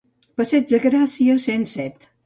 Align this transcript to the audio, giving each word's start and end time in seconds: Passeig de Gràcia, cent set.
Passeig 0.39 0.65
de 0.71 0.81
Gràcia, 0.87 1.39
cent 1.47 1.73
set. 1.79 2.15